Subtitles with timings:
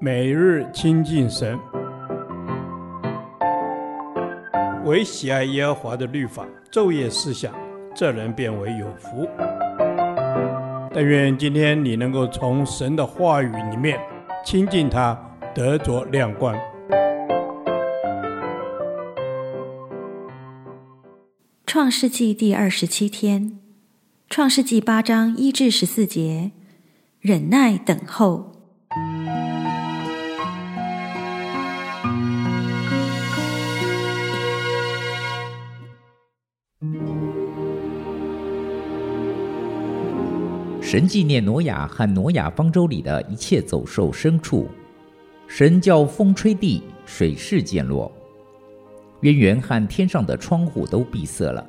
[0.00, 1.58] 每日亲近神，
[4.84, 7.54] 唯喜爱耶和华的律法，昼夜思想，
[7.94, 9.26] 这人便为有福。
[10.92, 13.98] 但愿今天你能够从神的话语里面
[14.44, 15.18] 亲近他，
[15.54, 16.56] 得着亮光。
[21.66, 23.58] 创世纪第二十七天，
[24.28, 26.52] 创世纪八章一至十四节，
[27.20, 28.53] 忍耐等候。
[40.86, 44.68] 神纪念挪亚和挪亚方舟里的一切走兽牲畜。
[45.48, 48.12] 神叫风吹地，水势渐落。
[49.22, 51.66] 渊源和天上的窗户都闭塞了，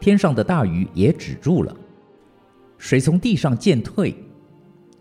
[0.00, 1.74] 天上的大雨也止住了，
[2.78, 4.12] 水从地上渐退。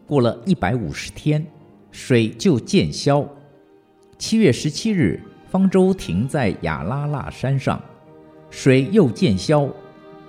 [0.05, 1.43] 过了一百五十天，
[1.89, 3.27] 水就渐消。
[4.19, 7.81] 七月十七日，方舟停在亚拉腊山上，
[8.51, 9.67] 水又渐消。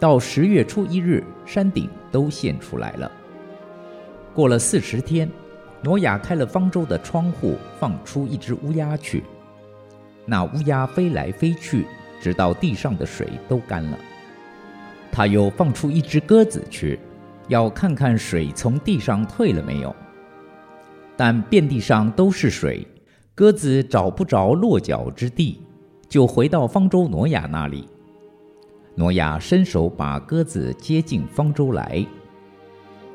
[0.03, 3.08] 到十月初一日，山顶都现出来了。
[4.34, 5.31] 过了四十天，
[5.81, 9.23] 挪亚开了方舟的窗户，放出一只乌鸦去。
[10.27, 11.86] 那乌鸦飞来飞去，
[12.20, 13.98] 直到地上的水都干了。
[15.12, 16.98] 他又放出一只鸽子去，
[17.47, 19.95] 要看看水从地上退了没有。
[21.17, 22.84] 但遍地上都是水，
[23.36, 25.61] 鸽子找不着落脚之地，
[26.08, 27.86] 就回到方舟挪亚那里。
[28.95, 32.05] 挪亚伸手把鸽子接进方舟来。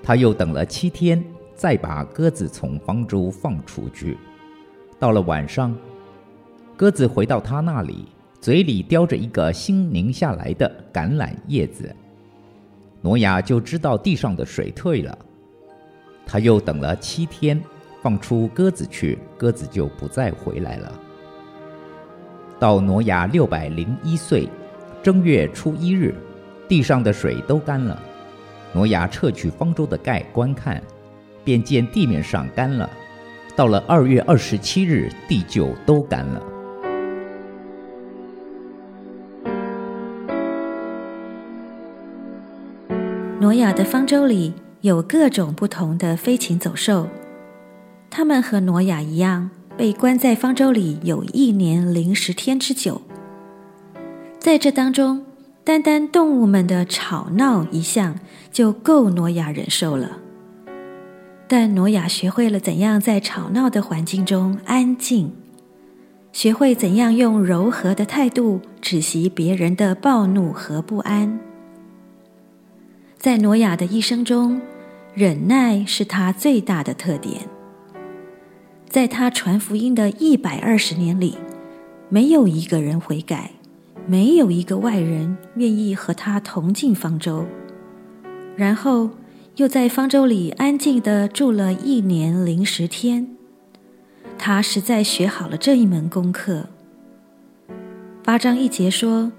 [0.02, 4.17] 他又等了七天，再把鸽子从方舟放出去。
[4.98, 5.75] 到了晚上，
[6.75, 8.08] 鸽子回到他那里，
[8.39, 11.94] 嘴里叼着一个新拧下来的橄榄叶子。
[13.02, 15.17] 挪亚就知道地上的水退了。
[16.25, 17.61] 他又等了七天，
[18.02, 20.92] 放出鸽子去，鸽子就不再回来了。
[22.59, 24.50] 到挪亚六百零一岁，
[25.03, 26.13] 正月初一日，
[26.67, 27.97] 地上的水都干了。
[28.73, 30.81] 挪亚撤去方舟的盖观看，
[31.43, 32.89] 便见地面上干了。
[33.55, 36.43] 到了二月二十七日，地就都干了。
[43.39, 47.07] 挪亚的方舟里有各种不同的飞禽走兽，
[48.09, 53.02] 他们和挪亚一样，被关在方舟里有一年零十天之久。
[54.39, 55.25] 在这当中，
[55.64, 58.20] 单单动物们的吵闹一项
[58.52, 60.20] 就够挪亚忍受了。
[61.48, 65.33] 但挪亚学会了怎样在吵闹的环境中安静，
[66.31, 71.39] 学会怎样用柔和的态度止息别人的暴怒和不安。
[73.17, 74.61] 在挪亚的一生中，
[75.14, 77.42] 忍耐是他最大的特点。
[78.87, 81.37] 在他传福音的一百二十年里，
[82.08, 83.52] 没有一个人悔改，
[84.07, 87.45] 没有一个外人愿意和他同进方舟。
[88.55, 89.11] 然后
[89.57, 93.27] 又在方舟里安静地住了一年零十天。
[94.37, 96.67] 他实在学好了这一门功课。
[98.23, 99.31] 八章一节说。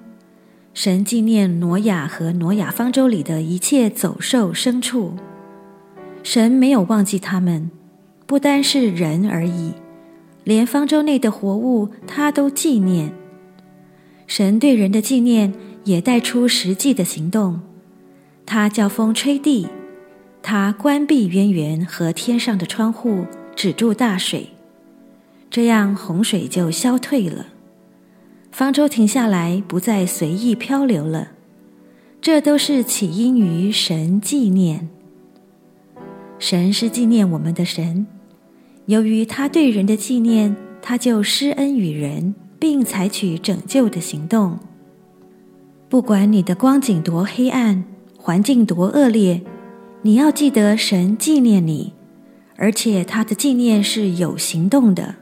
[0.75, 5.15] 神纪念挪亚和挪亚方舟里的一切走兽牲畜，
[6.23, 7.69] 神没有忘记他们，
[8.27, 9.73] 不单是人而已，
[10.45, 13.13] 连方舟内的活物他都纪念。
[14.39, 17.61] 神对人的纪念也带出实际的行动，
[18.47, 19.67] 他叫风吹地，
[20.41, 23.25] 他关闭渊源和天上的窗户，
[23.57, 24.51] 止住大水，
[25.51, 27.47] 这样洪水就消退了。
[28.53, 31.33] 方舟停下来，不再随意漂流了。
[32.21, 34.89] 这都是起因于神纪念。
[36.39, 38.07] 神是纪念我们的神，
[38.87, 44.59] 由于他对人的纪念，他就施恩与人，并采取拯救的行动。
[45.89, 47.85] 不管你的光景多黑暗，
[48.17, 49.43] 环境多恶劣，
[50.03, 51.95] 你要记得神纪念你，
[52.57, 55.15] 而且他的纪念是有行动的。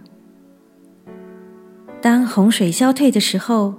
[2.00, 3.74] 当洪水消退的时候，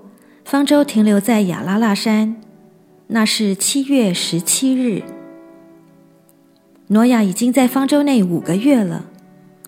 [0.45, 2.37] 方舟停留在亚拉腊山，
[3.07, 5.03] 那是七月十七日。
[6.87, 9.05] 挪亚已经在方舟内五个月了，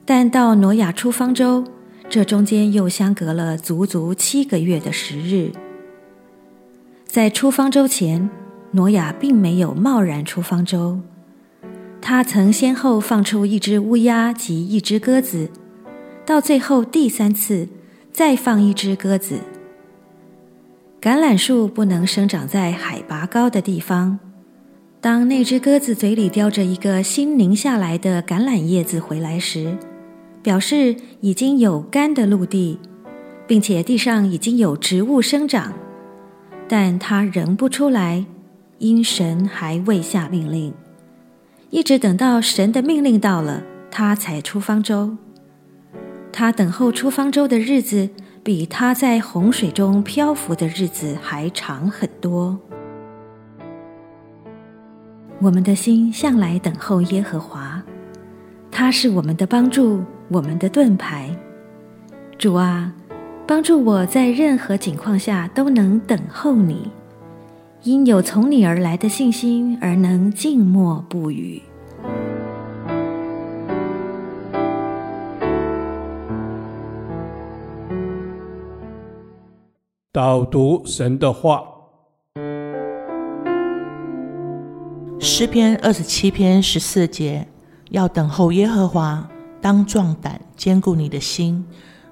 [0.06, 1.66] 但到挪亚出方舟，
[2.10, 5.52] 这中间又相隔了足足七个月的时日。
[7.06, 8.30] 在出方舟前，
[8.72, 11.00] 挪亚并没有贸然出方舟，
[12.02, 15.50] 他曾先后放出一只乌鸦及一只鸽子，
[16.26, 17.70] 到最后第三次。
[18.12, 19.40] 再放一只鸽子。
[21.00, 24.20] 橄榄树不能生长在海拔高的地方。
[25.00, 29.78] 当那只鸽子嘴里叼着一个新拧下来的橄榄叶子回来时，
[30.42, 32.80] 表示已经有干的陆地，
[33.46, 35.74] 并且地上已经有植物生长，
[36.68, 38.26] 但他仍不出来，
[38.78, 40.74] 因神还未下命令。
[41.70, 45.18] 一直等到神的命令到了，他才出方舟。
[46.32, 48.10] 他等候出方舟的日子，
[48.44, 52.58] 比他在洪水中漂浮的日子还长很多。
[55.42, 57.84] 我们的心向来等候耶和华，
[58.72, 61.30] 他是我们的帮助，我们的盾牌。
[62.38, 62.94] 主啊，
[63.46, 66.90] 帮助我在任何情况下都能等候你。
[67.84, 71.62] 因有从你而来的信心，而能静默不语。
[80.12, 81.64] 导读神的话，
[85.20, 87.48] 诗篇二十七篇十四节，
[87.92, 89.30] 要等候耶和华，
[89.62, 91.66] 当壮胆，坚固你的心。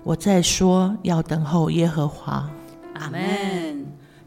[0.03, 2.49] 我再说，要等候耶和华。
[2.93, 3.85] 阿门。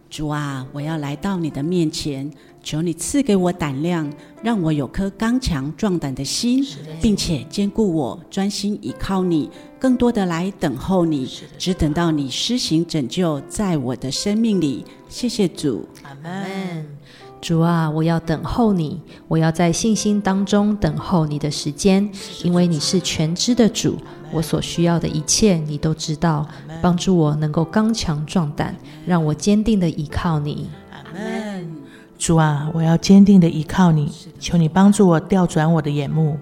[0.08, 2.28] 主啊，我要来到你的面前，
[2.64, 4.12] 求你赐给我胆量，
[4.42, 6.66] 让我有颗刚强壮胆的心，
[7.00, 14.84] 并且兼顾我，专心倚靠你，更多的来等候你，只等到你施行拯救在我的生命里。
[15.08, 16.99] 谢谢主，阿门。
[17.40, 22.08] 主啊，我要等候你，我要在信心当中等候你的时间，
[22.44, 23.96] 因为你是全知的主，
[24.30, 26.46] 我所需要的一切你都知道。
[26.82, 28.74] 帮助我能够刚强壮胆，
[29.06, 30.70] 让我坚定的依靠你。
[30.92, 31.76] 阿门。
[32.18, 36.38] 主啊，我要坚定的依靠你，求你帮助我调转我的眼目，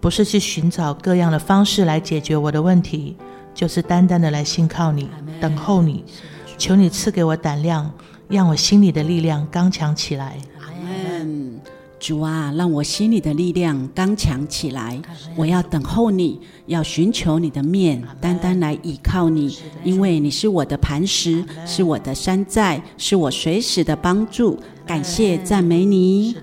[0.00, 3.16] 不是去寻找各样的方式来解决我的问题，
[3.54, 5.08] 就是单单的来信靠你，
[5.40, 6.04] 等候你。
[6.56, 7.88] 求你赐给我胆量，
[8.28, 10.36] 让我心里的力量刚强起来。
[10.60, 11.60] 阿门。
[11.98, 15.00] 主啊，让我心里的力量刚强起来。
[15.34, 24.56] 我要等候你，要寻求你的面，单单来倚靠你，因为你是我的磐石，是我的山寨，是我随时的帮助。
[24.86, 26.36] 感谢赞美你。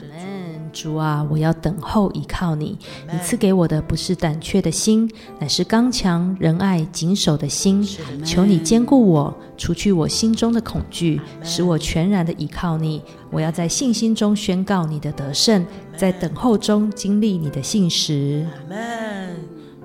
[0.75, 2.77] 主啊，我要等候依靠你。
[3.10, 7.81] 你赐给我的不是胆怯的心，乃是刚强仁爱谨守的心。
[8.25, 13.01] 求你坚固我，除去我心中的恐惧，使我全然的依靠你。
[13.31, 18.45] 我要在信心中宣告你的得胜，在等候中经历你的信实。
[18.54, 18.75] 阿门。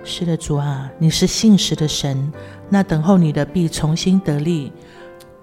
[0.03, 2.33] 是的，主啊，你是信实的神，
[2.69, 4.73] 那等候你的必重新得力。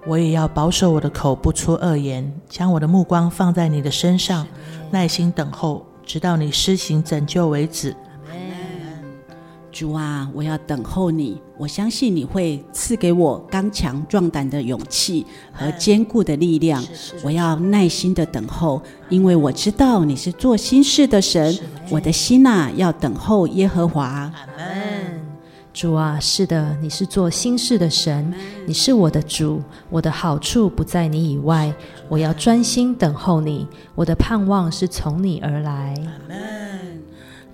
[0.06, 4.46] 我也要保守我的口，不出恶言，将我的目光放在你的身上，
[4.90, 7.94] 耐心等候，直到你施行拯救为止。
[9.70, 16.82] 主啊，我要等候你，我相信你会赐给我刚强壮胆的勇气和坚固的力量。
[17.22, 21.56] 我要耐心的等候，因为我知道你是做心事的神。
[21.90, 24.32] 我的心呐、啊，要等候耶和华。
[25.78, 28.34] 主啊，是的，你是做心事的神，
[28.66, 31.72] 你是我的主，我的好处不在你以外，
[32.08, 33.64] 我要专心等候你，
[33.94, 35.94] 我的盼望是从你而来。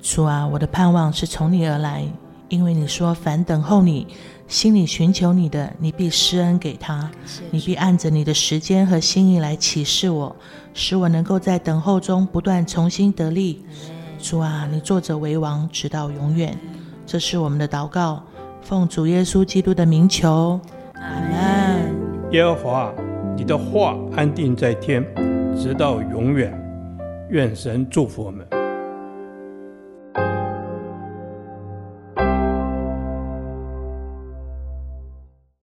[0.00, 2.02] 主啊，我的盼望是从你而来，
[2.48, 4.06] 因为你说，凡等候你、
[4.48, 7.10] 心里寻求你的，你必施恩给他，
[7.50, 10.34] 你必按着你的时间和心意来启示我，
[10.72, 13.62] 使我能够在等候中不断重新得力。
[14.18, 16.58] 主啊，你坐着为王，直到永远。
[17.14, 18.24] 这是我们的祷告，
[18.60, 20.58] 奉主耶稣基督的名求，
[20.94, 21.94] 阿门。
[22.32, 22.92] 耶和华，
[23.36, 25.00] 你的话安定在天，
[25.56, 26.52] 直到永远。
[27.30, 28.44] 愿神祝福我们。